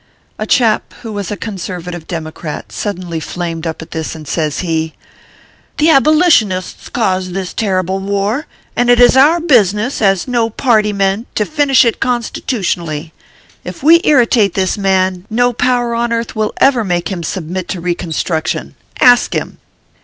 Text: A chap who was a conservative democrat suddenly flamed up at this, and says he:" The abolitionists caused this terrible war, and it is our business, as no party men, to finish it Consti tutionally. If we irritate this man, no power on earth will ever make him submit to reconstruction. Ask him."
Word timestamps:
A 0.39 0.47
chap 0.47 0.95
who 1.03 1.13
was 1.13 1.29
a 1.29 1.37
conservative 1.37 2.07
democrat 2.07 2.71
suddenly 2.71 3.19
flamed 3.19 3.67
up 3.67 3.83
at 3.83 3.91
this, 3.91 4.15
and 4.15 4.27
says 4.27 4.61
he:" 4.61 4.93
The 5.77 5.91
abolitionists 5.91 6.89
caused 6.89 7.33
this 7.35 7.53
terrible 7.53 7.99
war, 7.99 8.47
and 8.75 8.89
it 8.89 8.99
is 8.99 9.15
our 9.15 9.39
business, 9.39 10.01
as 10.01 10.27
no 10.27 10.49
party 10.49 10.91
men, 10.91 11.27
to 11.35 11.45
finish 11.45 11.85
it 11.85 11.99
Consti 11.99 12.41
tutionally. 12.47 13.11
If 13.63 13.83
we 13.83 14.01
irritate 14.03 14.55
this 14.55 14.75
man, 14.75 15.27
no 15.29 15.53
power 15.53 15.93
on 15.93 16.11
earth 16.11 16.35
will 16.35 16.55
ever 16.57 16.83
make 16.83 17.09
him 17.09 17.21
submit 17.21 17.67
to 17.67 17.79
reconstruction. 17.79 18.73
Ask 18.99 19.33
him." 19.35 19.59